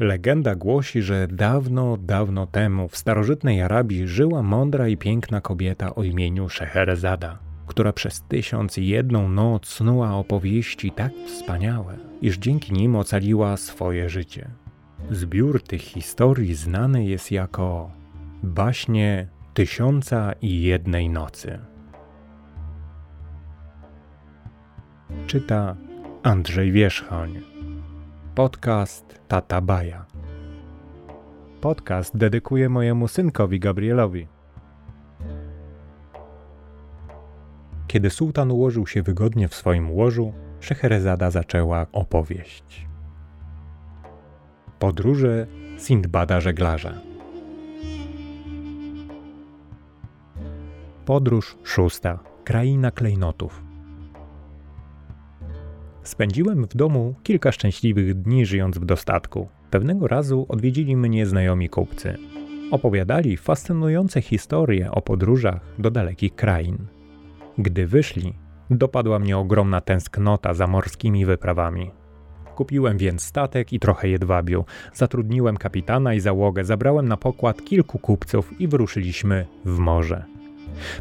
Legenda 0.00 0.54
głosi, 0.54 1.02
że 1.02 1.28
dawno, 1.28 1.96
dawno 1.96 2.46
temu 2.46 2.88
w 2.88 2.96
starożytnej 2.96 3.62
Arabii 3.62 4.08
żyła 4.08 4.42
mądra 4.42 4.88
i 4.88 4.96
piękna 4.96 5.40
kobieta 5.40 5.94
o 5.94 6.02
imieniu 6.02 6.48
Szeherezada, 6.48 7.38
która 7.66 7.92
przez 7.92 8.22
tysiąc 8.22 8.78
i 8.78 8.86
jedną 8.86 9.28
noc 9.28 9.66
snuła 9.66 10.14
opowieści 10.14 10.90
tak 10.90 11.12
wspaniałe, 11.26 11.96
iż 12.22 12.38
dzięki 12.38 12.72
nim 12.72 12.96
ocaliła 12.96 13.56
swoje 13.56 14.08
życie. 14.08 14.50
Zbiór 15.10 15.62
tych 15.62 15.82
historii 15.82 16.54
znany 16.54 17.04
jest 17.04 17.30
jako 17.30 17.90
baśnie 18.42 19.28
Tysiąca 19.54 20.32
i 20.42 20.62
Jednej 20.62 21.08
Nocy. 21.08 21.58
Czyta 25.26 25.76
Andrzej 26.22 26.72
Wierzchoń. 26.72 27.59
Podcast 28.40 29.20
Tata 29.28 29.60
Baja. 29.60 30.06
Podcast 31.60 32.16
dedykuję 32.16 32.68
mojemu 32.68 33.08
synkowi 33.08 33.60
Gabrielowi. 33.60 34.26
Kiedy 37.86 38.10
sułtan 38.10 38.50
ułożył 38.50 38.86
się 38.86 39.02
wygodnie 39.02 39.48
w 39.48 39.54
swoim 39.54 39.90
łożu, 39.90 40.32
Szeherezada 40.60 41.30
zaczęła 41.30 41.86
opowieść. 41.92 42.86
Podróże 44.78 45.46
Sindbada 45.78 46.40
żeglarza. 46.40 46.94
Podróż 51.04 51.56
szósta. 51.64 52.18
Kraina 52.44 52.90
klejnotów. 52.90 53.69
Spędziłem 56.02 56.64
w 56.64 56.76
domu 56.76 57.14
kilka 57.22 57.52
szczęśliwych 57.52 58.14
dni 58.14 58.46
żyjąc 58.46 58.78
w 58.78 58.84
dostatku. 58.84 59.48
Pewnego 59.70 60.08
razu 60.08 60.46
odwiedzili 60.48 60.96
mnie 60.96 61.26
znajomi 61.26 61.68
kupcy. 61.68 62.16
Opowiadali 62.70 63.36
fascynujące 63.36 64.22
historie 64.22 64.90
o 64.90 65.02
podróżach 65.02 65.60
do 65.78 65.90
dalekich 65.90 66.34
krain. 66.34 66.78
Gdy 67.58 67.86
wyszli, 67.86 68.34
dopadła 68.70 69.18
mnie 69.18 69.38
ogromna 69.38 69.80
tęsknota 69.80 70.54
za 70.54 70.66
morskimi 70.66 71.26
wyprawami. 71.26 71.90
Kupiłem 72.54 72.98
więc 72.98 73.22
statek 73.22 73.72
i 73.72 73.80
trochę 73.80 74.08
jedwabiu, 74.08 74.64
zatrudniłem 74.94 75.56
kapitana 75.56 76.14
i 76.14 76.20
załogę, 76.20 76.64
zabrałem 76.64 77.08
na 77.08 77.16
pokład 77.16 77.64
kilku 77.64 77.98
kupców 77.98 78.60
i 78.60 78.68
wyruszyliśmy 78.68 79.46
w 79.64 79.78
morze. 79.78 80.24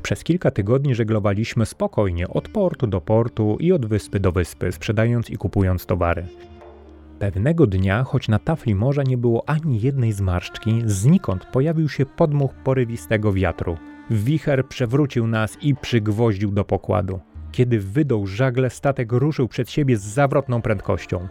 Przez 0.02 0.24
kilka 0.24 0.52
tygodni 0.52 0.96
żeglowaliśmy 0.96 1.66
spokojnie 1.66 2.28
od 2.28 2.50
portu 2.50 2.88
do 2.88 3.02
portu 3.02 3.58
i 3.60 3.72
od 3.72 3.86
wyspy 3.86 4.20
do 4.20 4.32
wyspy, 4.32 4.72
sprzedając 4.72 5.30
i 5.30 5.38
kupując 5.38 5.86
towary. 5.86 6.26
Pewnego 7.20 7.68
dnia, 7.68 8.04
choć 8.04 8.28
na 8.28 8.40
tafli 8.40 8.76
morza 8.76 9.04
nie 9.04 9.18
było 9.18 9.50
ani 9.50 9.82
jednej 9.82 10.12
zmarszczki, 10.12 10.82
znikąd 10.86 11.46
pojawił 11.46 11.90
się 11.90 12.06
podmuch 12.06 12.54
porywistego 12.54 13.34
wiatru. 13.34 13.78
Wicher 14.10 14.68
przewrócił 14.68 15.28
nas 15.28 15.58
i 15.62 15.76
przygwoździł 15.76 16.52
do 16.52 16.66
pokładu. 16.66 17.20
Kiedy 17.52 17.80
wydał 17.80 18.28
żagle, 18.28 18.70
statek 18.70 19.12
ruszył 19.12 19.48
przed 19.48 19.72
siebie 19.72 19.98
z 19.98 20.02
zawrotną 20.02 20.62
prędkością. 20.62 21.28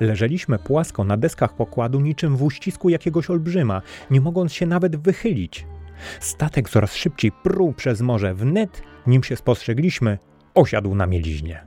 Leżeliśmy 0.00 0.58
płasko 0.58 1.04
na 1.04 1.16
deskach 1.16 1.56
pokładu 1.56 2.00
niczym 2.00 2.36
w 2.36 2.42
uścisku 2.42 2.88
jakiegoś 2.88 3.30
olbrzyma, 3.30 3.82
nie 4.10 4.20
mogąc 4.20 4.52
się 4.52 4.66
nawet 4.66 4.96
wychylić. 4.96 5.66
Statek 6.20 6.68
coraz 6.68 6.94
szybciej 6.94 7.32
pruł 7.32 7.72
przez 7.72 8.00
morze. 8.00 8.34
Wnet, 8.34 8.82
nim 9.06 9.22
się 9.22 9.36
spostrzegliśmy, 9.36 10.18
osiadł 10.54 10.94
na 10.94 11.06
mieliźnie. 11.06 11.66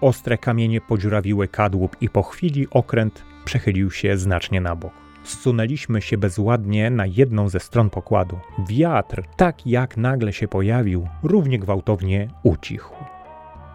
Ostre 0.00 0.38
kamienie 0.38 0.80
podziurawiły 0.80 1.48
kadłub 1.48 1.96
i 2.00 2.08
po 2.08 2.22
chwili 2.22 2.66
okręt 2.70 3.24
przechylił 3.44 3.90
się 3.90 4.16
znacznie 4.16 4.60
na 4.60 4.76
bok. 4.76 4.92
Zsunęliśmy 5.24 6.02
się 6.02 6.18
bezładnie 6.18 6.90
na 6.90 7.06
jedną 7.06 7.48
ze 7.48 7.60
stron 7.60 7.90
pokładu. 7.90 8.38
Wiatr, 8.68 9.22
tak 9.36 9.66
jak 9.66 9.96
nagle 9.96 10.32
się 10.32 10.48
pojawił, 10.48 11.08
równie 11.22 11.58
gwałtownie 11.58 12.28
ucichł. 12.42 12.94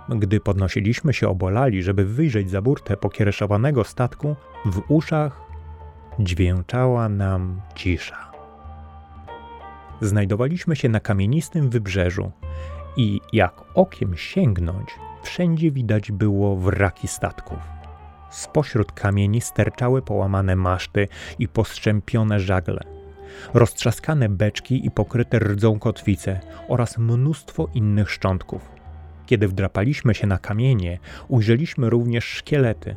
Gdy 0.09 0.39
podnosiliśmy 0.39 1.13
się 1.13 1.29
obolali, 1.29 1.83
żeby 1.83 2.05
wyjrzeć 2.05 2.49
za 2.49 2.61
burtę 2.61 2.97
pokiereszowanego 2.97 3.83
statku, 3.83 4.35
w 4.65 4.81
uszach 4.87 5.41
dźwięczała 6.19 7.09
nam 7.09 7.61
cisza. 7.75 8.32
Znajdowaliśmy 10.03 10.75
się 10.75 10.89
na 10.89 10.99
kamienistym 10.99 11.69
wybrzeżu 11.69 12.31
i 12.97 13.21
jak 13.33 13.53
okiem 13.73 14.17
sięgnąć, 14.17 14.89
wszędzie 15.23 15.71
widać 15.71 16.11
było 16.11 16.55
wraki 16.55 17.07
statków. 17.07 17.57
Spośród 18.31 18.91
kamieni 18.91 19.41
sterczały 19.41 20.01
połamane 20.01 20.55
maszty 20.55 21.07
i 21.39 21.47
postrzępione 21.47 22.39
żagle, 22.39 22.83
roztrzaskane 23.53 24.29
beczki 24.29 24.85
i 24.85 24.91
pokryte 24.91 25.39
rdzą 25.39 25.79
kotwice 25.79 26.39
oraz 26.67 26.97
mnóstwo 26.97 27.67
innych 27.73 28.11
szczątków. 28.11 28.71
Kiedy 29.25 29.47
wdrapaliśmy 29.47 30.13
się 30.13 30.27
na 30.27 30.37
kamienie, 30.37 30.99
ujrzeliśmy 31.27 31.89
również 31.89 32.25
szkielety. 32.25 32.95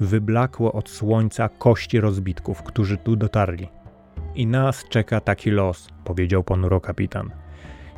Wyblakłe 0.00 0.72
od 0.72 0.90
słońca 0.90 1.48
kości 1.48 2.00
rozbitków, 2.00 2.62
którzy 2.62 2.96
tu 2.96 3.16
dotarli. 3.16 3.68
I 4.34 4.46
nas 4.46 4.84
czeka 4.88 5.20
taki 5.20 5.50
los, 5.50 5.88
powiedział 6.10 6.42
ponuro 6.44 6.80
kapitan. 6.80 7.30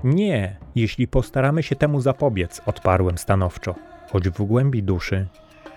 Nie, 0.04 0.56
jeśli 0.74 1.08
postaramy 1.08 1.62
się 1.62 1.76
temu 1.76 2.00
zapobiec, 2.00 2.62
odparłem 2.66 3.18
stanowczo, 3.18 3.74
choć 4.10 4.28
w 4.28 4.42
głębi 4.42 4.82
duszy 4.82 5.26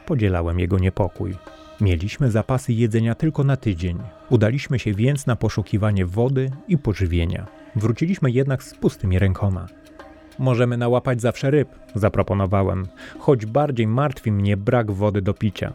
podzielałem 0.05 0.59
jego 0.59 0.79
niepokój. 0.79 1.35
Mieliśmy 1.81 2.31
zapasy 2.31 2.73
jedzenia 2.73 3.15
tylko 3.15 3.43
na 3.43 3.57
tydzień. 3.57 3.97
Udaliśmy 4.29 4.79
się 4.79 4.93
więc 4.93 5.25
na 5.25 5.35
poszukiwanie 5.35 6.05
wody 6.05 6.51
i 6.67 6.77
pożywienia. 6.77 7.47
Wróciliśmy 7.75 8.31
jednak 8.31 8.63
z 8.63 8.75
pustymi 8.75 9.19
rękoma. 9.19 9.65
Możemy 10.39 10.77
nałapać 10.77 11.21
zawsze 11.21 11.51
ryb, 11.51 11.69
zaproponowałem, 11.95 12.87
choć 13.19 13.45
bardziej 13.45 13.87
martwi 13.87 14.31
mnie 14.31 14.57
brak 14.57 14.91
wody 14.91 15.21
do 15.21 15.33
picia. 15.33 15.73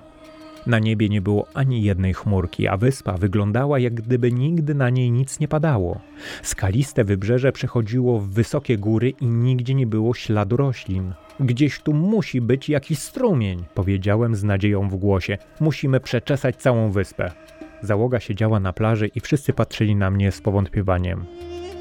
Na 0.66 0.78
niebie 0.78 1.08
nie 1.08 1.20
było 1.20 1.46
ani 1.54 1.82
jednej 1.82 2.14
chmurki, 2.14 2.68
a 2.68 2.76
wyspa 2.76 3.12
wyglądała 3.12 3.78
jak 3.78 3.94
gdyby 3.94 4.32
nigdy 4.32 4.74
na 4.74 4.90
niej 4.90 5.10
nic 5.10 5.40
nie 5.40 5.48
padało. 5.48 6.00
Skaliste 6.42 7.04
wybrzeże 7.04 7.52
przechodziło 7.52 8.20
w 8.20 8.28
wysokie 8.28 8.78
góry 8.78 9.10
i 9.20 9.26
nigdzie 9.26 9.74
nie 9.74 9.86
było 9.86 10.14
śladu 10.14 10.56
roślin. 10.56 11.12
Gdzieś 11.40 11.80
tu 11.80 11.92
musi 11.92 12.40
być 12.40 12.68
jakiś 12.68 12.98
strumień, 12.98 13.64
powiedziałem 13.74 14.34
z 14.34 14.44
nadzieją 14.44 14.88
w 14.88 14.96
głosie. 14.96 15.38
Musimy 15.60 16.00
przeczesać 16.00 16.56
całą 16.56 16.90
wyspę. 16.90 17.30
Załoga 17.82 18.20
siedziała 18.20 18.60
na 18.60 18.72
plaży 18.72 19.06
i 19.06 19.20
wszyscy 19.20 19.52
patrzyli 19.52 19.96
na 19.96 20.10
mnie 20.10 20.32
z 20.32 20.40
powątpiewaniem. 20.40 21.24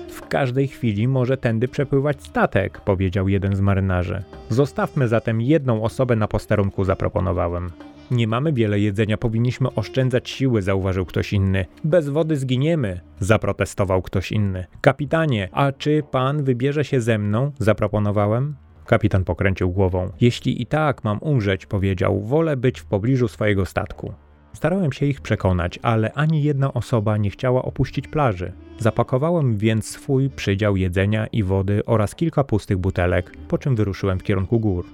W 0.10 0.28
każdej 0.28 0.68
chwili 0.68 1.08
może 1.08 1.38
tędy 1.38 1.68
przepływać 1.68 2.24
statek, 2.24 2.82
powiedział 2.82 3.30
jeden 3.30 3.56
z 3.56 3.62
marynarzy. 3.62 4.24
Zostawmy 4.50 5.08
zatem 5.08 5.42
jedną 5.42 5.84
osobę 5.84 6.16
na 6.16 6.28
posterunku, 6.28 6.84
zaproponowałem. 6.84 7.72
Nie 8.12 8.28
mamy 8.28 8.54
wiele 8.54 8.80
jedzenia, 8.80 9.18
powinniśmy 9.18 9.76
oszczędzać 9.76 10.30
siły, 10.30 10.62
zauważył 10.62 11.06
ktoś 11.06 11.34
inny. 11.34 11.66
Bez 11.84 12.10
wody 12.10 12.38
zginiemy, 12.38 13.02
zaprotestował 13.20 14.02
ktoś 14.02 14.32
inny. 14.32 14.66
Kapitanie, 14.82 15.50
a 15.52 15.72
czy 15.72 16.04
pan 16.12 16.44
wybierze 16.44 16.86
się 16.86 17.02
ze 17.02 17.18
mną? 17.18 17.52
zaproponowałem. 17.60 18.56
Kapitan 18.86 19.24
pokręcił 19.24 19.72
głową. 19.72 20.12
Jeśli 20.22 20.62
i 20.62 20.66
tak 20.66 21.04
mam 21.04 21.20
umrzeć, 21.22 21.66
powiedział, 21.66 22.22
wolę 22.22 22.58
być 22.58 22.80
w 22.80 22.86
pobliżu 22.86 23.28
swojego 23.28 23.66
statku. 23.66 24.14
Starałem 24.54 24.92
się 24.92 25.06
ich 25.06 25.22
przekonać, 25.22 25.80
ale 25.82 26.14
ani 26.14 26.44
jedna 26.44 26.74
osoba 26.74 27.18
nie 27.18 27.30
chciała 27.30 27.62
opuścić 27.62 28.08
plaży. 28.08 28.54
Zapakowałem 28.80 29.58
więc 29.58 29.86
swój 29.86 30.30
przydział 30.30 30.78
jedzenia 30.78 31.28
i 31.28 31.44
wody 31.44 31.86
oraz 31.86 32.16
kilka 32.16 32.44
pustych 32.44 32.78
butelek, 32.78 33.38
po 33.48 33.58
czym 33.58 33.76
wyruszyłem 33.76 34.20
w 34.20 34.24
kierunku 34.24 34.60
gór. 34.60 34.86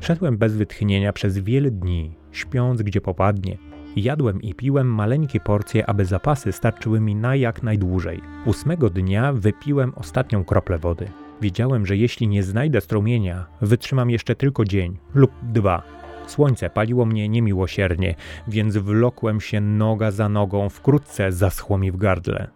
Szedłem 0.00 0.36
bez 0.36 0.56
wytchnienia 0.56 1.12
przez 1.12 1.38
wiele 1.38 1.70
dni, 1.70 2.16
śpiąc 2.32 2.82
gdzie 2.82 3.00
popadnie. 3.00 3.58
Jadłem 3.96 4.42
i 4.42 4.54
piłem 4.54 4.94
maleńkie 4.94 5.40
porcje, 5.40 5.86
aby 5.86 6.04
zapasy 6.04 6.52
starczyły 6.52 7.00
mi 7.00 7.14
na 7.14 7.36
jak 7.36 7.62
najdłużej. 7.62 8.20
Ósmego 8.46 8.90
dnia 8.90 9.32
wypiłem 9.32 9.92
ostatnią 9.94 10.44
kroplę 10.44 10.78
wody. 10.78 11.08
Wiedziałem, 11.40 11.86
że 11.86 11.96
jeśli 11.96 12.28
nie 12.28 12.42
znajdę 12.42 12.80
strumienia, 12.80 13.46
wytrzymam 13.60 14.10
jeszcze 14.10 14.34
tylko 14.34 14.64
dzień 14.64 14.98
lub 15.14 15.30
dwa. 15.42 15.82
Słońce 16.26 16.70
paliło 16.70 17.06
mnie 17.06 17.28
niemiłosiernie, 17.28 18.14
więc 18.48 18.76
wlokłem 18.76 19.40
się 19.40 19.60
noga 19.60 20.10
za 20.10 20.28
nogą, 20.28 20.68
wkrótce 20.68 21.32
zaschło 21.32 21.78
mi 21.78 21.92
w 21.92 21.96
gardle. 21.96 22.48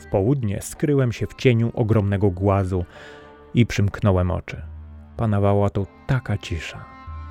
W 0.00 0.06
południe 0.10 0.62
skryłem 0.62 1.12
się 1.12 1.26
w 1.26 1.34
cieniu 1.34 1.72
ogromnego 1.74 2.30
głazu 2.30 2.84
i 3.54 3.66
przymknąłem 3.66 4.30
oczy. 4.30 4.75
Panowała 5.16 5.70
tu 5.70 5.86
taka 6.06 6.38
cisza. 6.38 6.84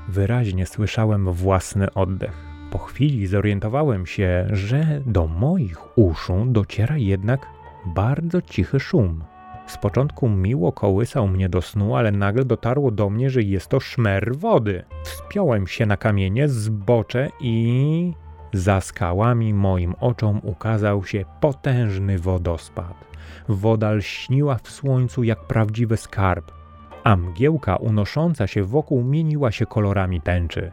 Wyraźnie 0.07 0.65
słyszałem 0.65 1.31
własny 1.33 1.93
oddech. 1.93 2.45
Po 2.71 2.77
chwili 2.77 3.27
zorientowałem 3.27 4.05
się, 4.05 4.47
że 4.51 5.01
do 5.05 5.27
moich 5.27 5.97
uszu 5.97 6.45
dociera 6.47 6.97
jednak 6.97 7.47
bardzo 7.85 8.41
cichy 8.41 8.79
szum. 8.79 9.23
Z 9.67 9.77
początku 9.77 10.29
miło 10.29 10.71
kołysał 10.71 11.27
mnie 11.27 11.49
do 11.49 11.61
snu, 11.61 11.95
ale 11.95 12.11
nagle 12.11 12.45
dotarło 12.45 12.91
do 12.91 13.09
mnie, 13.09 13.29
że 13.29 13.41
jest 13.41 13.67
to 13.67 13.79
szmer 13.79 14.35
wody. 14.37 14.83
Wspiąłem 15.03 15.67
się 15.67 15.85
na 15.85 15.97
kamienie, 15.97 16.49
zbocze 16.49 17.29
i 17.41 18.13
Za 18.53 18.81
skałami 18.81 19.53
moim 19.53 19.95
oczom 19.99 20.41
ukazał 20.43 21.05
się 21.05 21.25
potężny 21.41 22.19
wodospad. 22.19 23.05
Woda 23.49 23.91
lśniła 23.91 24.55
w 24.63 24.69
słońcu 24.69 25.23
jak 25.23 25.47
prawdziwy 25.47 25.97
skarb, 25.97 26.51
a 27.05 27.15
mgiełka 27.15 27.75
unosząca 27.75 28.47
się 28.47 28.63
wokół 28.63 29.03
mieniła 29.03 29.51
się 29.51 29.65
kolorami 29.65 30.21
tęczy. 30.21 30.69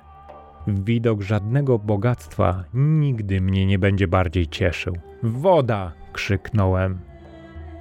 Widok 0.67 1.23
żadnego 1.23 1.79
bogactwa 1.79 2.65
nigdy 2.75 3.41
mnie 3.41 3.67
nie 3.67 3.79
będzie 3.79 4.09
bardziej 4.09 4.49
cieszył. 4.49 4.97
Woda! 5.23 5.93
krzyknąłem. 6.13 6.99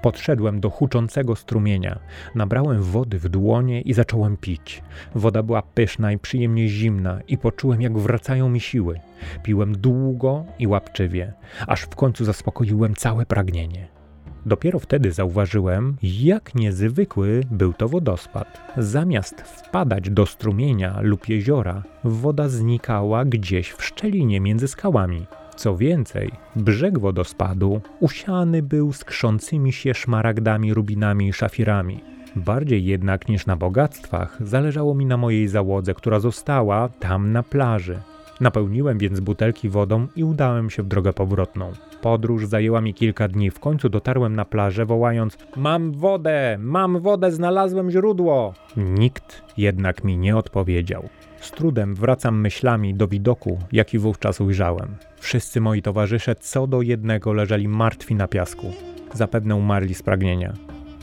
Podszedłem 0.01 0.59
do 0.59 0.69
huczącego 0.69 1.36
strumienia, 1.36 2.00
nabrałem 2.36 2.83
wody 2.83 3.19
w 3.19 3.30
dłonie 3.30 3.81
i 3.81 3.94
zacząłem 3.94 4.38
pić. 4.38 4.83
Woda 5.15 5.44
była 5.44 5.62
pyszna 5.62 6.12
i 6.12 6.18
przyjemnie 6.18 6.68
zimna, 6.68 7.19
i 7.27 7.38
poczułem, 7.38 7.81
jak 7.81 7.98
wracają 7.98 8.50
mi 8.50 8.59
siły. 8.59 9.00
Piłem 9.44 9.77
długo 9.77 10.45
i 10.59 10.68
łapczywie, 10.68 11.33
aż 11.68 11.81
w 11.81 11.95
końcu 11.95 12.25
zaspokoiłem 12.25 12.95
całe 12.95 13.25
pragnienie. 13.25 14.00
Dopiero 14.46 14.80
wtedy 14.80 15.12
zauważyłem, 15.12 15.96
jak 16.04 16.56
niezwykły 16.56 17.42
był 17.52 17.74
to 17.74 17.90
wodospad. 17.90 18.62
Zamiast 18.78 19.42
wpadać 19.42 20.10
do 20.10 20.26
strumienia 20.26 21.00
lub 21.02 21.30
jeziora, 21.30 21.84
woda 22.04 22.50
znikała 22.50 23.26
gdzieś 23.26 23.72
w 23.72 23.84
szczelinie 23.84 24.40
między 24.40 24.68
skałami. 24.68 25.26
Co 25.56 25.78
więcej, 25.78 26.32
brzeg 26.56 27.00
wodospadu 27.00 27.82
usiany 28.00 28.64
był 28.64 28.94
skrzącymi 28.94 29.74
się 29.74 29.94
szmaragdami, 29.94 30.74
rubinami 30.74 31.28
i 31.28 31.34
szafirami. 31.34 32.04
Bardziej 32.36 32.86
jednak 32.86 33.30
niż 33.30 33.46
na 33.46 33.56
bogactwach 33.56 34.38
zależało 34.40 34.96
mi 34.96 35.06
na 35.06 35.18
mojej 35.18 35.48
załodze, 35.48 35.94
która 35.94 36.20
została 36.20 36.90
tam 36.90 37.32
na 37.32 37.44
plaży. 37.44 38.00
Napełniłem 38.42 38.98
więc 38.98 39.20
butelki 39.20 39.70
wodą 39.70 40.08
i 40.16 40.24
udałem 40.24 40.70
się 40.70 40.84
w 40.84 40.88
drogę 40.88 41.14
powrotną. 41.14 41.72
Podróż 42.02 42.46
zajęła 42.46 42.82
mi 42.82 42.94
kilka 42.94 43.28
dni. 43.28 43.52
W 43.52 43.60
końcu 43.60 43.90
dotarłem 43.90 44.36
na 44.36 44.46
plażę, 44.46 44.86
wołając: 44.86 45.38
Mam 45.56 45.92
wodę! 45.92 46.58
Mam 46.60 47.00
wodę! 47.00 47.32
Znalazłem 47.32 47.92
źródło! 47.92 48.54
Nikt 48.78 49.42
jednak 49.58 50.04
mi 50.04 50.18
nie 50.18 50.38
odpowiedział. 50.38 51.10
Z 51.42 51.52
trudem 51.52 51.96
wracam 51.96 52.42
myślami 52.42 52.94
do 52.94 53.08
widoku, 53.08 53.60
jaki 53.72 54.00
wówczas 54.00 54.42
ujrzałem. 54.42 54.96
Wszyscy 55.20 55.62
moi 55.62 55.82
towarzysze 55.82 56.36
co 56.36 56.68
do 56.68 56.82
jednego 56.82 57.34
leżeli 57.34 57.68
martwi 57.68 58.16
na 58.16 58.28
piasku. 58.28 58.72
Zapewne 59.14 59.56
umarli 59.56 59.94
z 59.94 60.04
pragnienia. 60.04 60.54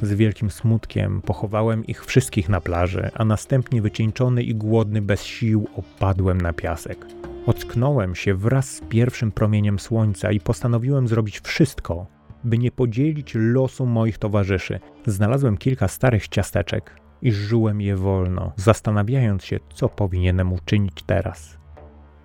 Z 0.02 0.12
wielkim 0.12 0.50
smutkiem 0.50 1.22
pochowałem 1.22 1.86
ich 1.86 2.04
wszystkich 2.04 2.48
na 2.48 2.60
plaży, 2.60 3.10
a 3.14 3.24
następnie 3.24 3.82
wycieńczony 3.82 4.42
i 4.42 4.54
głodny 4.54 5.02
bez 5.02 5.24
sił 5.24 5.68
opadłem 5.76 6.40
na 6.40 6.52
piasek. 6.52 7.06
Ocknąłem 7.48 8.14
się 8.14 8.34
wraz 8.34 8.70
z 8.70 8.80
pierwszym 8.80 9.32
promieniem 9.32 9.78
słońca 9.78 10.32
i 10.32 10.40
postanowiłem 10.40 11.08
zrobić 11.08 11.40
wszystko, 11.40 12.06
by 12.44 12.58
nie 12.58 12.70
podzielić 12.70 13.32
losu 13.34 13.86
moich 13.86 14.18
towarzyszy. 14.18 14.80
Znalazłem 15.06 15.56
kilka 15.56 15.88
starych 15.88 16.28
ciasteczek 16.28 17.00
i 17.22 17.32
żułem 17.32 17.80
je 17.80 17.96
wolno, 17.96 18.52
zastanawiając 18.56 19.44
się, 19.44 19.58
co 19.74 19.88
powinienem 19.88 20.52
uczynić 20.52 21.02
teraz. 21.02 21.58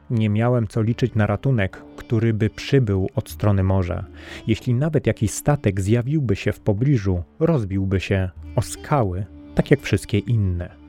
Nie 0.09 0.29
miałem 0.29 0.67
co 0.67 0.81
liczyć 0.81 1.15
na 1.15 1.27
ratunek, 1.27 1.83
który 1.95 2.33
by 2.33 2.49
przybył 2.49 3.09
od 3.15 3.29
strony 3.29 3.63
morza. 3.63 4.05
Jeśli 4.47 4.73
nawet 4.73 5.07
jakiś 5.07 5.31
statek 5.31 5.81
zjawiłby 5.81 6.35
się 6.35 6.51
w 6.51 6.59
pobliżu, 6.59 7.23
rozbiłby 7.39 7.99
się 7.99 8.29
o 8.55 8.61
skały, 8.61 9.25
tak 9.55 9.71
jak 9.71 9.81
wszystkie 9.81 10.17
inne. 10.19 10.82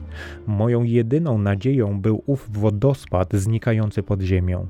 Moją 0.46 0.82
jedyną 0.82 1.38
nadzieją 1.38 2.00
był 2.00 2.22
ów 2.26 2.48
wodospad 2.52 3.32
znikający 3.32 4.02
pod 4.02 4.20
ziemią. 4.20 4.66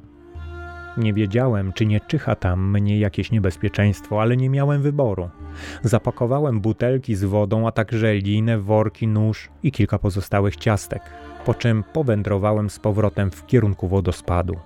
Nie 0.96 1.14
wiedziałem, 1.14 1.72
czy 1.72 1.86
nie 1.86 2.00
czyha 2.00 2.34
tam 2.34 2.70
mnie 2.70 2.98
jakieś 2.98 3.30
niebezpieczeństwo, 3.30 4.22
ale 4.22 4.36
nie 4.36 4.50
miałem 4.50 4.82
wyboru. 4.82 5.28
Zapakowałem 5.82 6.60
butelki 6.60 7.14
z 7.14 7.24
wodą, 7.24 7.66
a 7.66 7.72
także 7.72 8.14
linę, 8.14 8.58
worki, 8.58 9.08
nóż 9.08 9.50
i 9.62 9.72
kilka 9.72 9.98
pozostałych 9.98 10.56
ciastek, 10.56 11.02
po 11.44 11.54
czym 11.54 11.84
powędrowałem 11.92 12.70
z 12.70 12.78
powrotem 12.78 13.30
w 13.30 13.46
kierunku 13.46 13.88
wodospadu. 13.88 14.56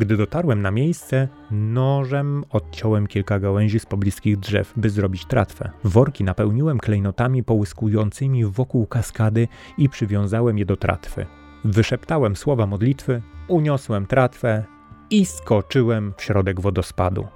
Gdy 0.00 0.16
dotarłem 0.16 0.62
na 0.62 0.70
miejsce, 0.70 1.28
nożem 1.50 2.44
odciąłem 2.50 3.06
kilka 3.06 3.40
gałęzi 3.40 3.80
z 3.80 3.86
pobliskich 3.86 4.36
drzew, 4.38 4.72
by 4.76 4.90
zrobić 4.90 5.24
tratwę. 5.24 5.70
Worki 5.84 6.24
napełniłem 6.24 6.78
klejnotami 6.78 7.44
połyskującymi 7.44 8.44
wokół 8.44 8.86
kaskady 8.86 9.48
i 9.78 9.88
przywiązałem 9.88 10.58
je 10.58 10.66
do 10.66 10.76
tratwy. 10.76 11.26
Wyszeptałem 11.64 12.36
słowa 12.36 12.66
modlitwy, 12.66 13.22
uniosłem 13.48 14.06
tratwę 14.06 14.64
i 15.10 15.26
skoczyłem 15.26 16.12
w 16.16 16.22
środek 16.22 16.60
wodospadu. 16.60 17.26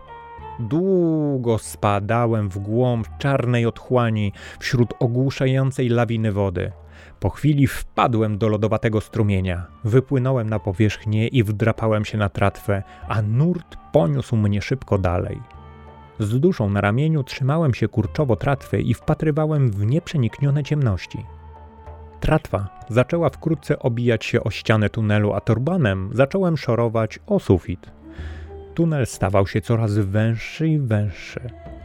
Długo 0.58 1.58
spadałem 1.58 2.49
w 2.49 2.58
głąb 2.58 3.08
czarnej 3.19 3.67
otchłani 3.67 4.32
wśród 4.58 4.94
ogłuszającej 5.00 5.88
lawiny 5.88 6.32
wody. 6.32 6.72
Po 7.20 7.31
chwili 7.31 7.67
wpadłem 7.67 8.38
do 8.38 8.49
lodowatego 8.49 9.00
strumienia, 9.00 9.67
wypłynąłem 9.85 10.50
na 10.50 10.58
powierzchnię 10.58 11.29
i 11.29 11.43
wdrapałem 11.43 12.05
się 12.05 12.19
na 12.19 12.29
tratwę, 12.29 12.82
a 13.08 13.23
nurt 13.23 13.76
poniósł 13.93 14.37
mnie 14.37 14.62
szybko 14.62 14.99
dalej. 14.99 15.41
Z 16.19 16.41
duszą 16.41 16.70
na 16.70 16.81
ramieniu 16.81 17.23
trzymałem 17.23 17.75
się 17.75 17.88
kurczowo 17.88 18.37
tratwy 18.37 18.81
i 18.81 18.94
wpatrywałem 18.94 19.70
w 19.70 19.87
nieprzeniknione 19.87 20.62
ciemności. 20.62 21.25
Tratwa 22.20 22.69
zaczęła 22.88 23.31
wkrótce 23.31 23.79
obijać 23.79 24.25
się 24.25 24.44
o 24.44 24.50
ścianę 24.50 24.91
tunelu, 24.91 25.32
a 25.32 25.41
turbanem 25.41 26.11
zacząłem 26.12 26.56
szorować 26.56 27.19
o 27.26 27.41
sufit. 27.41 27.91
Tunel 28.75 29.06
stawał 29.06 29.46
się 29.46 29.61
coraz 29.61 29.99
węższy 29.99 30.69
i 30.69 30.79
węższy. 30.79 31.41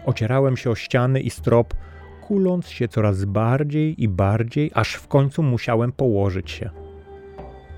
Ocierałem 0.06 0.58
się 0.58 0.70
o 0.70 0.76
ściany 0.76 1.20
i 1.20 1.30
strop, 1.30 1.74
kuląc 2.30 2.68
się 2.68 2.88
coraz 2.88 3.26
bardziej 3.26 4.04
i 4.04 4.08
bardziej, 4.08 4.72
aż 4.74 4.94
w 4.94 5.08
końcu 5.08 5.44
musiałem 5.44 5.92
położyć 5.92 6.52
się. 6.52 6.70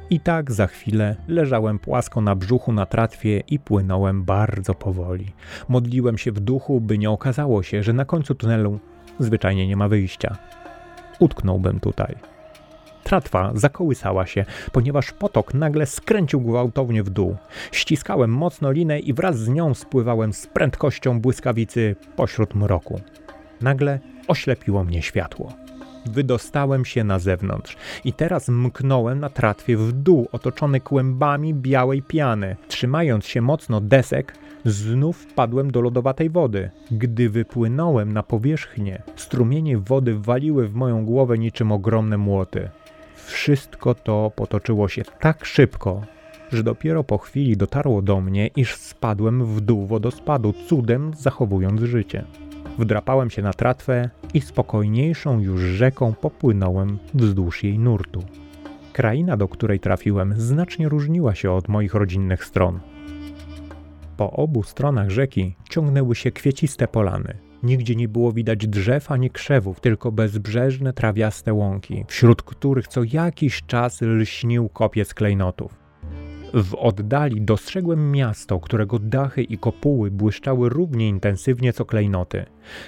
I 0.10 0.20
tak 0.20 0.52
za 0.52 0.68
chwilę 0.68 1.16
leżałem 1.28 1.80
płasko 1.80 2.22
na 2.22 2.36
brzuchu 2.36 2.74
na 2.74 2.86
tratwie 2.86 3.44
i 3.48 3.60
płynąłem 3.60 4.24
bardzo 4.24 4.74
powoli. 4.74 5.34
Modliłem 5.70 6.18
się 6.18 6.32
w 6.32 6.40
duchu, 6.40 6.82
by 6.82 6.98
nie 6.98 7.10
okazało 7.10 7.64
się, 7.64 7.84
że 7.84 7.94
na 7.94 8.06
końcu 8.06 8.36
tunelu 8.36 8.80
zwyczajnie 9.20 9.68
nie 9.68 9.78
ma 9.78 9.88
wyjścia. 9.88 10.38
Utknąłbym 11.20 11.80
tutaj. 11.80 12.16
Tratwa 13.04 13.52
zakołysała 13.56 14.26
się, 14.26 14.46
ponieważ 14.72 15.12
potok 15.12 15.54
nagle 15.54 15.86
skręcił 15.86 16.42
gwałtownie 16.42 17.04
w 17.04 17.10
dół. 17.10 17.36
Ściskałem 17.72 18.32
mocno 18.32 18.72
linę 18.72 19.00
i 19.00 19.14
wraz 19.14 19.40
z 19.40 19.50
nią 19.50 19.74
spływałem 19.74 20.34
z 20.34 20.48
prędkością 20.48 21.22
błyskawicy 21.22 21.96
pośród 22.16 22.56
mroku. 22.56 23.02
Nagle 23.62 24.00
oślepiło 24.28 24.84
mnie 24.84 25.02
światło. 25.02 25.54
Wydostałem 26.06 26.86
się 26.86 27.04
na 27.04 27.20
zewnątrz 27.20 27.78
i 28.06 28.14
teraz 28.14 28.50
mknąłem 28.50 29.20
na 29.20 29.30
tratwie 29.30 29.78
w 29.78 29.92
dół, 29.92 30.28
otoczony 30.32 30.80
kłębami 30.80 31.54
białej 31.54 32.02
piany. 32.02 32.56
Trzymając 32.68 33.26
się 33.26 33.42
mocno 33.42 33.82
desek, 33.82 34.34
znów 34.66 35.18
wpadłem 35.18 35.72
do 35.72 35.82
lodowatej 35.82 36.30
wody. 36.30 36.70
Gdy 36.92 37.30
wypłynąłem 37.30 38.14
na 38.14 38.24
powierzchnię, 38.24 39.02
strumienie 39.16 39.78
wody 39.78 40.16
waliły 40.16 40.68
w 40.68 40.76
moją 40.76 41.06
głowę 41.06 41.38
niczym 41.38 41.72
ogromne 41.72 42.18
młoty. 42.18 42.70
Wszystko 43.16 43.96
to 43.96 44.32
potoczyło 44.36 44.88
się 44.88 45.04
tak 45.20 45.46
szybko, 45.46 46.02
że 46.52 46.64
dopiero 46.64 47.04
po 47.04 47.18
chwili 47.18 47.58
dotarło 47.58 48.02
do 48.02 48.22
mnie, 48.22 48.48
iż 48.48 48.76
spadłem 48.76 49.46
w 49.46 49.62
dół 49.62 49.86
wodospadu, 49.86 50.54
cudem 50.68 51.12
zachowując 51.18 51.82
życie. 51.82 52.26
Wdrapałem 52.82 53.30
się 53.30 53.42
na 53.42 53.54
tratwę 53.54 54.10
i 54.34 54.42
spokojniejszą 54.42 55.40
już 55.40 55.62
rzeką 55.62 56.14
popłynąłem 56.14 57.00
wzdłuż 57.14 57.64
jej 57.64 57.80
nurtu. 57.80 58.24
Kraina, 58.94 59.38
do 59.38 59.48
której 59.48 59.80
trafiłem, 59.80 60.34
znacznie 60.38 60.90
różniła 60.90 61.36
się 61.36 61.52
od 61.52 61.68
moich 61.68 61.94
rodzinnych 61.94 62.46
stron. 62.46 62.80
Po 64.18 64.32
obu 64.32 64.64
stronach 64.64 65.10
rzeki 65.10 65.56
ciągnęły 65.70 66.16
się 66.16 66.32
kwieciste 66.32 66.88
polany. 66.88 67.38
Nigdzie 67.64 67.96
nie 67.96 68.08
było 68.08 68.32
widać 68.32 68.68
drzew 68.68 69.12
ani 69.12 69.30
krzewów, 69.30 69.80
tylko 69.80 70.12
bezbrzeżne 70.12 70.94
trawiaste 70.94 71.54
łąki, 71.54 72.06
wśród 72.08 72.42
których 72.42 72.88
co 72.88 73.02
jakiś 73.04 73.64
czas 73.64 74.02
lśnił 74.02 74.70
kopiec 74.70 75.14
klejnotów. 75.14 75.81
W 76.54 76.76
oddali 76.76 77.42
dostrzegłem 77.42 78.12
miasto, 78.12 78.60
którego 78.60 79.00
dachy 79.00 79.44
i 79.44 79.58
kopuły 79.58 80.12
błyszczały 80.12 80.70
równie 80.70 81.10
intensywnie 81.10 81.74
co 81.74 81.86
klejnoty. 81.86 82.46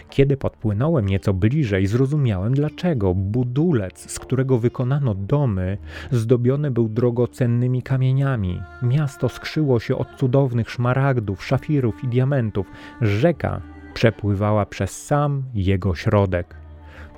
Kiedy 0.09 0.37
podpłynąłem 0.37 1.05
nieco 1.05 1.33
bliżej, 1.33 1.87
zrozumiałem 1.87 2.53
dlaczego 2.53 3.13
budulec, 3.13 4.11
z 4.11 4.19
którego 4.19 4.59
wykonano 4.59 5.15
domy, 5.15 5.77
zdobiony 6.11 6.71
był 6.71 6.89
drogocennymi 6.89 7.81
kamieniami. 7.81 8.61
Miasto 8.81 9.29
skrzyło 9.29 9.79
się 9.79 9.95
od 9.95 10.07
cudownych 10.17 10.69
szmaragdów, 10.69 11.45
szafirów 11.45 12.03
i 12.03 12.07
diamentów. 12.07 12.67
Rzeka 13.01 13.61
przepływała 13.93 14.65
przez 14.65 15.05
sam 15.05 15.43
jego 15.53 15.95
środek. 15.95 16.55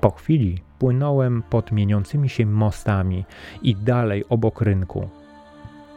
Po 0.02 0.10
chwili 0.12 0.62
płynąłem 0.80 1.44
pod 1.50 1.72
mieniącymi 1.72 2.30
się 2.30 2.46
mostami 2.46 3.26
i 3.62 3.76
dalej 3.76 4.24
obok 4.30 4.62
rynku. 4.62 5.10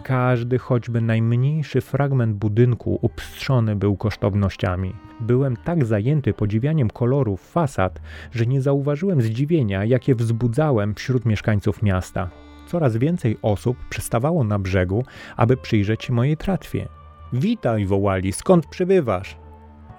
Każdy, 0.03 0.59
choćby 0.59 1.01
najmniejszy 1.01 1.81
fragment 1.81 2.37
budynku 2.37 2.99
upstrzony 3.03 3.77
był 3.77 3.97
kosztownościami. 3.97 4.93
Byłem 5.21 5.57
tak 5.57 5.85
zajęty 5.85 6.33
podziwianiem 6.33 6.91
kolorów 6.91 7.51
fasad, 7.51 8.01
że 8.33 8.47
nie 8.47 8.63
zauważyłem 8.63 9.23
zdziwienia, 9.23 9.85
jakie 9.85 10.15
wzbudzałem 10.15 10.95
wśród 10.95 11.25
mieszkańców 11.25 11.83
miasta. 11.83 12.31
Coraz 12.67 12.97
więcej 12.97 13.39
osób 13.43 13.77
przystawało 13.91 14.45
na 14.45 14.59
brzegu, 14.59 15.05
aby 15.37 15.57
przyjrzeć 15.57 16.05
się 16.05 16.13
mojej 16.13 16.37
tratwie. 16.37 16.89
Witaj, 17.33 17.87
wołali, 17.87 18.33
skąd 18.33 18.67
przybywasz? 18.67 19.37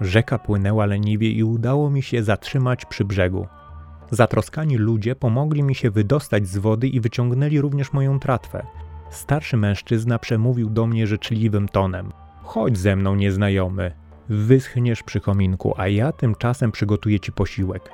Rzeka 0.02 0.40
płynęła 0.40 0.86
leniwie 0.86 1.32
i 1.32 1.44
udało 1.44 1.90
mi 1.90 2.02
się 2.02 2.24
zatrzymać 2.24 2.86
przy 2.86 3.06
brzegu. 3.06 3.48
Zatroskani 4.12 4.78
ludzie 4.78 5.16
pomogli 5.16 5.64
mi 5.64 5.76
się 5.76 5.92
wydostać 5.92 6.48
z 6.48 6.58
wody 6.58 6.88
i 6.88 7.00
wyciągnęli 7.00 7.62
również 7.62 7.94
moją 7.94 8.20
tratwę. 8.20 8.66
Starszy 9.10 9.58
mężczyzna 9.58 10.20
przemówił 10.20 10.70
do 10.70 10.88
mnie 10.88 11.08
życzliwym 11.08 11.70
tonem. 11.70 12.12
Chodź 12.44 12.78
ze 12.78 12.96
mną, 12.96 13.16
nieznajomy. 13.16 13.92
Wyschniesz 14.30 15.04
przy 15.04 15.20
kominku, 15.20 15.74
a 15.78 15.88
ja 15.88 16.12
tymczasem 16.12 16.72
przygotuję 16.72 17.20
ci 17.20 17.32
posiłek. 17.32 17.90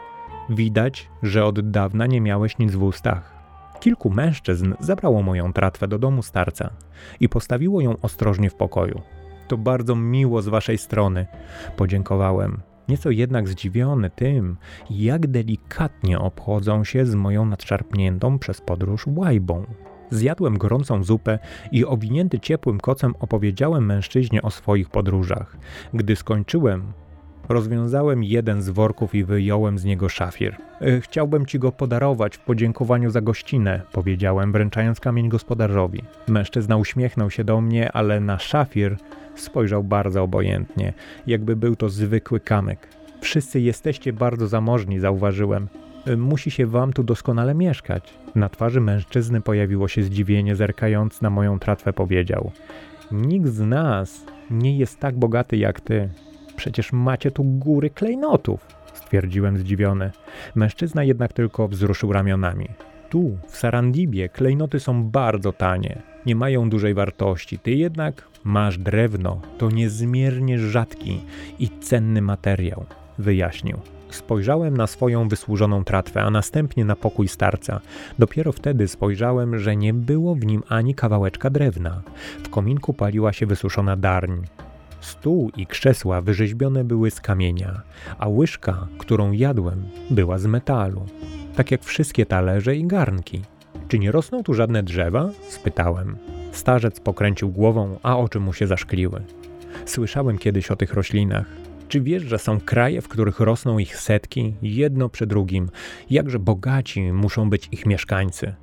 Widać, 0.49 1.09
że 1.23 1.45
od 1.45 1.71
dawna 1.71 2.07
nie 2.07 2.21
miałeś 2.21 2.57
nic 2.57 2.75
w 2.75 2.83
ustach. 2.83 3.35
Kilku 3.79 4.09
mężczyzn 4.09 4.73
zabrało 4.79 5.23
moją 5.23 5.53
tratwę 5.53 5.87
do 5.87 5.99
domu 5.99 6.23
starca 6.23 6.69
i 7.19 7.29
postawiło 7.29 7.81
ją 7.81 7.95
ostrożnie 8.01 8.49
w 8.49 8.55
pokoju. 8.55 9.01
To 9.47 9.57
bardzo 9.57 9.95
miło 9.95 10.41
z 10.41 10.47
waszej 10.47 10.77
strony, 10.77 11.25
podziękowałem, 11.77 12.61
nieco 12.87 13.11
jednak 13.11 13.47
zdziwiony 13.47 14.09
tym, 14.09 14.57
jak 14.89 15.27
delikatnie 15.27 16.19
obchodzą 16.19 16.83
się 16.83 17.05
z 17.05 17.15
moją 17.15 17.45
nadszarpniętą 17.45 18.39
przez 18.39 18.61
podróż 18.61 19.07
łajbą. 19.07 19.65
Zjadłem 20.09 20.57
gorącą 20.57 21.03
zupę 21.03 21.39
i 21.71 21.85
owinięty 21.85 22.39
ciepłym 22.39 22.79
kocem 22.79 23.13
opowiedziałem 23.19 23.85
mężczyźnie 23.85 24.41
o 24.41 24.51
swoich 24.51 24.89
podróżach. 24.89 25.57
Gdy 25.93 26.15
skończyłem, 26.15 26.83
rozwiązałem 27.49 28.23
jeden 28.23 28.61
z 28.61 28.69
worków 28.69 29.15
i 29.15 29.23
wyjąłem 29.23 29.79
z 29.79 29.85
niego 29.85 30.09
szafir. 30.09 30.55
E, 30.81 31.01
chciałbym 31.01 31.45
ci 31.45 31.59
go 31.59 31.71
podarować 31.71 32.37
w 32.37 32.39
podziękowaniu 32.39 33.09
za 33.09 33.21
gościnę, 33.21 33.81
powiedziałem, 33.91 34.51
wręczając 34.51 34.99
kamień 34.99 35.29
gospodarzowi. 35.29 36.01
Mężczyzna 36.27 36.77
uśmiechnął 36.77 37.29
się 37.29 37.43
do 37.43 37.61
mnie, 37.61 37.91
ale 37.91 38.19
na 38.19 38.39
szafir 38.39 38.97
spojrzał 39.35 39.83
bardzo 39.83 40.23
obojętnie, 40.23 40.93
jakby 41.27 41.55
był 41.55 41.75
to 41.75 41.89
zwykły 41.89 42.39
kamyk. 42.39 42.87
Wszyscy 43.21 43.59
jesteście 43.59 44.13
bardzo 44.13 44.47
zamożni, 44.47 44.99
zauważyłem. 44.99 45.67
Musi 46.17 46.51
się 46.51 46.65
wam 46.65 46.93
tu 46.93 47.03
doskonale 47.03 47.55
mieszkać. 47.55 48.13
Na 48.35 48.49
twarzy 48.49 48.81
mężczyzny 48.81 49.41
pojawiło 49.41 49.87
się 49.87 50.03
zdziwienie, 50.03 50.55
zerkając 50.55 51.21
na 51.21 51.29
moją 51.29 51.59
tratwę 51.59 51.93
powiedział. 51.93 52.51
Nikt 53.11 53.47
z 53.47 53.59
nas 53.59 54.25
nie 54.49 54.77
jest 54.77 54.99
tak 54.99 55.19
bogaty 55.19 55.57
jak 55.57 55.81
ty. 55.81 56.09
Przecież 56.55 56.93
macie 56.93 57.31
tu 57.31 57.43
góry 57.43 57.89
klejnotów, 57.89 58.67
stwierdziłem 58.93 59.57
zdziwiony. 59.57 60.11
Mężczyzna 60.55 61.03
jednak 61.03 61.33
tylko 61.33 61.67
wzruszył 61.67 62.13
ramionami. 62.13 62.67
Tu, 63.09 63.37
w 63.47 63.57
Sarandibie, 63.57 64.29
klejnoty 64.29 64.79
są 64.79 65.03
bardzo 65.03 65.53
tanie, 65.53 66.01
nie 66.25 66.35
mają 66.35 66.69
dużej 66.69 66.93
wartości. 66.93 67.59
Ty 67.59 67.71
jednak 67.71 68.27
masz 68.43 68.77
drewno, 68.77 69.41
to 69.57 69.69
niezmiernie 69.69 70.59
rzadki 70.59 71.21
i 71.59 71.69
cenny 71.69 72.21
materiał, 72.21 72.85
wyjaśnił. 73.17 73.94
Spojrzałem 74.15 74.77
na 74.77 74.87
swoją 74.87 75.27
wysłużoną 75.27 75.83
tratwę, 75.83 76.21
a 76.21 76.29
następnie 76.29 76.85
na 76.85 76.95
pokój 76.95 77.27
starca. 77.27 77.79
Dopiero 78.19 78.51
wtedy 78.51 78.87
spojrzałem, 78.87 79.59
że 79.59 79.75
nie 79.75 79.93
było 79.93 80.35
w 80.35 80.45
nim 80.45 80.63
ani 80.69 80.95
kawałeczka 80.95 81.49
drewna. 81.49 82.01
W 82.43 82.49
kominku 82.49 82.93
paliła 82.93 83.33
się 83.33 83.45
wysuszona 83.45 83.95
darń. 83.97 84.41
Stół 85.01 85.51
i 85.57 85.67
krzesła 85.67 86.21
wyrzeźbione 86.21 86.83
były 86.83 87.11
z 87.11 87.21
kamienia, 87.21 87.81
a 88.19 88.27
łyżka, 88.27 88.87
którą 88.97 89.31
jadłem, 89.31 89.83
była 90.09 90.37
z 90.37 90.45
metalu, 90.45 91.05
tak 91.55 91.71
jak 91.71 91.83
wszystkie 91.83 92.25
talerze 92.25 92.75
i 92.75 92.87
garnki. 92.87 93.41
Czy 93.87 93.99
nie 93.99 94.11
rosną 94.11 94.43
tu 94.43 94.53
żadne 94.53 94.83
drzewa? 94.83 95.29
spytałem. 95.49 96.17
Starzec 96.51 96.99
pokręcił 96.99 97.49
głową, 97.49 97.99
a 98.03 98.17
oczy 98.17 98.39
mu 98.39 98.53
się 98.53 98.67
zaszkliły. 98.67 99.21
Słyszałem 99.85 100.37
kiedyś 100.37 100.71
o 100.71 100.75
tych 100.75 100.93
roślinach. 100.93 101.64
Czy 101.87 102.01
wiesz, 102.01 102.23
że 102.23 102.39
są 102.39 102.59
kraje, 102.59 103.01
w 103.01 103.07
których 103.07 103.39
rosną 103.39 103.79
ich 103.79 103.97
setki, 103.97 104.55
jedno 104.61 105.09
przy 105.09 105.27
drugim? 105.27 105.69
Jakże 106.09 106.39
bogaci 106.39 107.11
muszą 107.11 107.49
być 107.49 107.69
ich 107.71 107.85
mieszkańcy? 107.85 108.55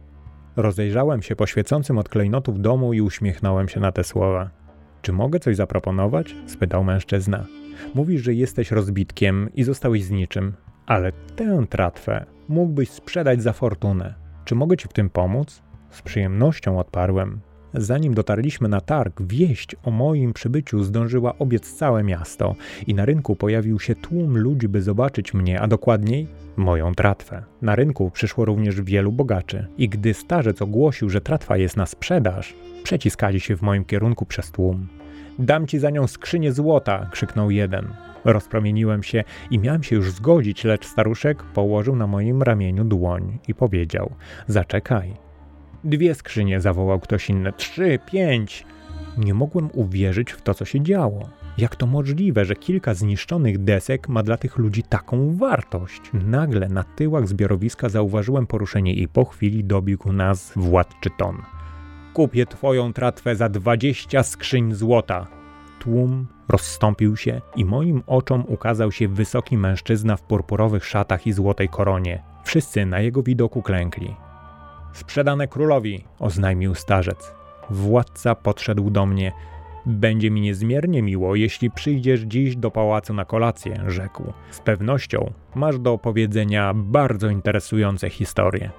Rozejrzałem 0.57 1.23
się 1.23 1.37
po 1.37 1.47
świecącym 1.47 1.99
od 1.99 2.09
klejnotów 2.09 2.61
domu 2.61 2.93
i 2.93 3.01
uśmiechnąłem 3.01 3.69
się 3.69 3.81
na 3.81 3.93
te 3.93 4.05
słowa. 4.05 4.51
Czy 5.03 5.13
mogę 5.13 5.39
coś 5.39 5.57
zaproponować? 5.57 6.35
spytał 6.47 6.85
mężczyzna. 6.85 7.45
Mówisz, 7.95 8.23
że 8.23 8.35
jesteś 8.35 8.71
rozbitkiem 8.71 9.49
i 9.55 9.65
zostałeś 9.65 10.05
z 10.05 10.11
niczym, 10.11 10.53
ale 10.87 11.13
tę 11.13 11.65
tratwę 11.71 12.27
mógłbyś 12.49 12.91
sprzedać 12.91 13.43
za 13.43 13.53
fortunę. 13.53 14.15
Czy 14.45 14.55
mogę 14.55 14.77
ci 14.77 14.89
w 14.89 14.93
tym 14.93 15.11
pomóc? 15.11 15.63
Z 15.91 16.03
przyjemnością 16.03 16.79
odparłem. 16.79 17.41
Zanim 17.75 18.15
dotarliśmy 18.15 18.69
na 18.69 18.81
targ, 18.81 19.23
wieść 19.23 19.77
o 19.85 19.91
moim 19.91 20.33
przybyciu 20.33 20.83
zdążyła 20.83 21.39
obiec 21.39 21.75
całe 21.75 22.05
miasto 22.05 22.55
i 22.87 22.95
na 22.95 23.05
rynku 23.05 23.37
pojawił 23.37 23.81
się 23.81 23.95
tłum 23.95 24.39
ludzi, 24.39 24.69
by 24.69 24.83
zobaczyć 24.83 25.35
mnie, 25.35 25.61
a 25.61 25.69
dokładniej 25.69 26.27
moją 26.57 26.95
tratwę. 26.95 27.43
Na 27.63 27.77
rynku 27.77 28.11
przyszło 28.11 28.45
również 28.45 28.81
wielu 28.81 29.13
bogaczy 29.13 29.67
i 29.79 29.89
gdy 29.89 30.15
starzec 30.15 30.63
ogłosił, 30.63 31.11
że 31.11 31.21
tratwa 31.21 31.57
jest 31.57 31.77
na 31.77 31.87
sprzedaż, 31.87 32.55
przeciskali 32.83 33.41
się 33.41 33.57
w 33.57 33.63
moim 33.63 33.85
kierunku 33.85 34.27
przez 34.27 34.51
tłum. 34.51 34.89
Dam 35.39 35.67
ci 35.67 35.79
za 35.79 35.91
nią 35.91 36.07
skrzynię 36.07 36.53
złota, 36.53 37.09
krzyknął 37.13 37.51
jeden. 37.51 37.89
Rozpromieniłem 38.25 39.03
się 39.03 39.25
i 39.51 39.59
miałem 39.59 39.83
się 39.83 39.97
już 39.97 40.13
zgodzić, 40.13 40.65
lecz 40.65 40.87
staruszek 40.87 41.43
położył 41.43 41.97
na 41.97 42.07
moim 42.07 42.43
ramieniu 42.43 42.85
dłoń 42.85 43.39
i 43.49 43.55
powiedział: 43.55 44.11
Zaczekaj. 44.47 45.32
Dwie 45.85 46.15
skrzynie, 46.15 46.61
zawołał 46.61 47.01
ktoś 47.01 47.31
inny. 47.31 47.53
Trzy, 47.53 47.99
pięć. 48.07 48.67
Nie 49.19 49.35
mogłem 49.35 49.71
uwierzyć 49.73 50.33
w 50.33 50.43
to, 50.43 50.55
co 50.55 50.65
się 50.65 50.81
działo. 50.81 51.29
Jak 51.59 51.77
to 51.77 51.87
możliwe, 51.87 52.45
że 52.45 52.55
kilka 52.55 52.95
zniszczonych 52.95 53.59
desek 53.59 54.09
ma 54.09 54.23
dla 54.23 54.37
tych 54.37 54.59
ludzi 54.59 54.83
taką 54.83 55.37
wartość? 55.37 56.01
Nagle 56.13 56.69
na 56.69 56.85
tyłach 56.85 57.29
zbiorowiska 57.29 57.89
zauważyłem 57.89 58.47
poruszenie 58.47 58.95
i 58.95 59.09
po 59.09 59.25
chwili 59.25 59.65
dobiegł 59.65 60.13
nas 60.13 60.53
władczy 60.57 61.11
ton. 61.19 61.37
Kupię 62.15 62.47
twoją 62.47 62.93
tratwę 62.93 63.37
za 63.37 63.49
dwadzieścia 63.49 64.23
skrzyń 64.23 64.75
złota. 64.75 65.27
Tłum 65.79 66.27
rozstąpił 66.49 67.17
się 67.17 67.41
i 67.57 67.65
moim 67.65 68.03
oczom 68.07 68.45
ukazał 68.49 68.93
się 68.93 69.09
wysoki 69.09 69.59
mężczyzna 69.59 70.17
w 70.17 70.23
purpurowych 70.23 70.85
szatach 70.85 71.27
i 71.27 71.33
złotej 71.33 71.69
koronie. 71.69 72.23
Wszyscy 72.45 72.87
na 72.87 73.01
jego 73.01 73.23
widoku 73.23 73.63
klękli. 73.63 74.15
Sprzedane 74.93 75.49
królowi, 75.49 76.05
oznajmił 76.19 76.75
starzec. 76.75 77.35
Władca 77.71 78.35
podszedł 78.35 78.91
do 78.91 79.07
mnie. 79.07 79.33
Będzie 79.87 80.31
mi 80.31 80.41
niezmiernie 80.41 81.03
miło, 81.03 81.35
jeśli 81.35 81.71
przyjdziesz 81.71 82.21
dziś 82.21 82.57
do 82.57 82.71
pałacu 82.71 83.15
na 83.15 83.25
kolację, 83.25 83.85
rzekł. 83.87 84.33
Z 84.51 84.61
pewnością 84.61 85.33
masz 85.55 85.79
do 85.79 85.93
opowiedzenia 85.93 86.73
bardzo 86.75 87.29
interesujące 87.29 88.11
historie. 88.11 88.71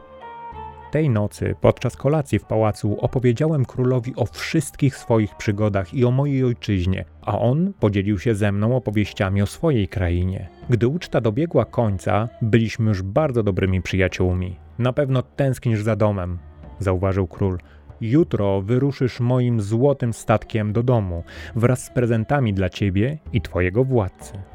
Tej 0.94 1.10
nocy, 1.10 1.56
podczas 1.62 1.96
kolacji 1.96 2.40
w 2.40 2.46
pałacu, 2.46 2.98
opowiedziałem 3.00 3.66
królowi 3.66 4.14
o 4.16 4.26
wszystkich 4.26 4.96
swoich 4.96 5.36
przygodach 5.36 5.94
i 5.94 6.06
o 6.06 6.12
mojej 6.12 6.44
ojczyźnie, 6.44 7.06
a 7.22 7.40
on 7.40 7.74
podzielił 7.80 8.20
się 8.20 8.36
ze 8.36 8.52
mną 8.52 8.76
opowieściami 8.76 9.42
o 9.42 9.46
swojej 9.46 9.88
krainie. 9.88 10.50
Gdy 10.70 10.88
uczta 10.88 11.22
dobiegła 11.22 11.66
końca, 11.66 12.30
byliśmy 12.42 12.90
już 12.90 13.02
bardzo 13.02 13.44
dobrymi 13.44 13.82
przyjaciółmi. 13.82 14.56
Na 14.80 14.94
pewno 14.94 15.22
tęsknisz 15.22 15.82
za 15.82 15.96
domem, 15.96 16.38
zauważył 16.80 17.28
król. 17.28 17.58
Jutro 18.02 18.62
wyruszysz 18.62 19.20
moim 19.20 19.62
złotym 19.62 20.14
statkiem 20.14 20.74
do 20.74 20.84
domu 20.84 21.24
wraz 21.56 21.86
z 21.86 21.90
prezentami 21.90 22.54
dla 22.54 22.70
ciebie 22.70 23.18
i 23.34 23.42
twojego 23.42 23.84
władcy. 23.84 24.53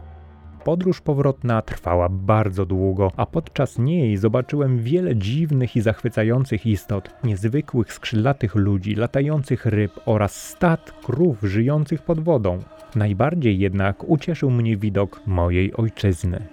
Podróż 0.65 1.01
powrotna 1.01 1.63
trwała 1.63 2.09
bardzo 2.09 2.67
długo, 2.67 3.13
a 3.17 3.27
podczas 3.27 3.79
niej 3.79 4.17
zobaczyłem 4.17 4.79
wiele 4.79 5.17
dziwnych 5.17 5.77
i 5.77 5.81
zachwycających 5.81 6.67
istot, 6.67 7.11
niezwykłych 7.25 7.93
skrzydlatych 7.93 8.55
ludzi, 8.55 8.95
latających 8.95 9.67
ryb 9.67 9.93
oraz 10.07 10.49
stad 10.49 10.93
krów 11.05 11.39
żyjących 11.43 12.03
pod 12.03 12.21
wodą. 12.21 12.59
Najbardziej 12.97 13.59
jednak 13.59 14.05
ucieszył 14.09 14.51
mnie 14.51 14.77
widok 14.77 15.21
mojej 15.27 15.75
ojczyzny. 15.75 16.47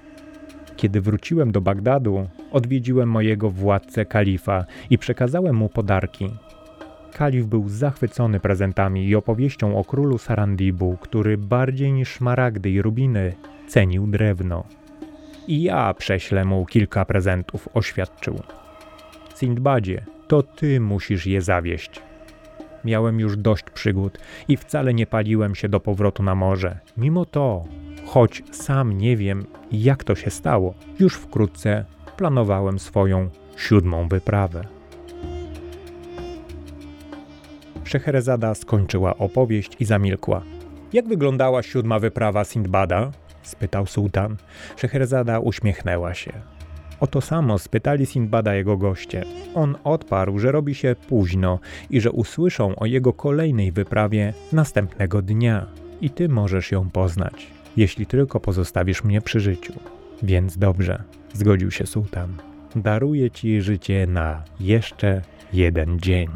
Kiedy 0.75 1.01
wróciłem 1.01 1.51
do 1.51 1.61
Bagdadu, 1.61 2.27
odwiedziłem 2.51 3.09
mojego 3.09 3.49
władcę 3.49 4.05
kalifa 4.05 4.65
i 4.89 4.97
przekazałem 4.97 5.55
mu 5.55 5.69
podarki. 5.69 6.29
Kalif 7.13 7.45
był 7.45 7.69
zachwycony 7.69 8.39
prezentami 8.39 9.07
i 9.07 9.15
opowieścią 9.15 9.77
o 9.77 9.83
królu 9.83 10.17
Sarandibu, 10.17 10.97
który 11.01 11.37
bardziej 11.37 11.93
niż 11.93 12.09
szmaragdy 12.09 12.69
i 12.69 12.81
rubiny 12.81 13.35
cenił 13.67 14.07
drewno. 14.07 14.63
I 15.47 15.63
ja 15.63 15.93
prześlę 15.93 16.45
mu 16.45 16.65
kilka 16.65 17.05
prezentów, 17.05 17.69
oświadczył. 17.73 18.39
Sindbadzie, 19.35 20.05
to 20.27 20.43
ty 20.43 20.79
musisz 20.79 21.25
je 21.25 21.41
zawieść. 21.41 22.01
Miałem 22.85 23.19
już 23.19 23.37
dość 23.37 23.63
przygód 23.63 24.19
i 24.47 24.57
wcale 24.57 24.93
nie 24.93 25.07
paliłem 25.07 25.55
się 25.55 25.69
do 25.69 25.79
powrotu 25.79 26.23
na 26.23 26.35
morze. 26.35 26.79
Mimo 26.97 27.25
to, 27.25 27.63
choć 28.05 28.43
sam 28.51 28.97
nie 28.97 29.17
wiem, 29.17 29.45
jak 29.71 30.03
to 30.03 30.15
się 30.15 30.29
stało, 30.29 30.73
już 30.99 31.15
wkrótce 31.15 31.85
planowałem 32.17 32.79
swoją 32.79 33.29
siódmą 33.57 34.07
wyprawę. 34.07 34.65
Szeherezada 37.83 38.55
skończyła 38.55 39.17
opowieść 39.17 39.71
i 39.79 39.85
zamilkła. 39.85 40.41
Jak 40.93 41.07
wyglądała 41.07 41.63
siódma 41.63 41.99
wyprawa 41.99 42.43
Sindbada? 42.43 43.11
Spytał 43.47 43.85
sułtan. 43.85 44.35
Szeherzada 44.75 45.39
uśmiechnęła 45.39 46.13
się. 46.13 46.31
O 46.99 47.07
to 47.07 47.21
samo 47.21 47.59
spytali 47.59 48.05
Sindbada 48.05 48.55
jego 48.55 48.77
goście. 48.77 49.23
On 49.55 49.75
odparł, 49.83 50.39
że 50.39 50.51
robi 50.51 50.75
się 50.75 50.95
późno 51.07 51.59
i 51.89 52.01
że 52.01 52.11
usłyszą 52.11 52.75
o 52.75 52.85
jego 52.85 53.13
kolejnej 53.13 53.71
wyprawie 53.71 54.33
następnego 54.51 55.21
dnia. 55.21 55.65
I 56.01 56.09
ty 56.09 56.29
możesz 56.29 56.71
ją 56.71 56.89
poznać, 56.89 57.47
jeśli 57.77 58.05
tylko 58.05 58.39
pozostawisz 58.39 59.03
mnie 59.03 59.21
przy 59.21 59.39
życiu. 59.39 59.73
Więc 60.23 60.57
dobrze, 60.57 61.03
zgodził 61.33 61.71
się 61.71 61.85
sułtan. 61.85 62.37
Daruję 62.75 63.31
ci 63.31 63.61
życie 63.61 64.07
na 64.07 64.43
jeszcze 64.59 65.21
jeden 65.53 65.99
dzień. 65.99 66.29